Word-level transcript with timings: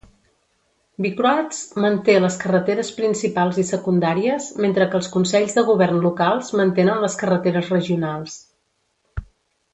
Vicroads 1.05 1.59
manté 1.85 2.15
les 2.23 2.37
carreteres 2.43 2.89
principals 3.01 3.59
i 3.63 3.65
secundàries, 3.73 4.47
mentre 4.65 4.89
que 4.95 4.99
els 5.01 5.11
consells 5.17 5.59
de 5.59 5.65
govern 5.69 6.01
locals 6.07 6.51
mantenen 6.63 7.05
les 7.07 7.19
carreteres 7.23 7.71
regionals. 7.77 8.41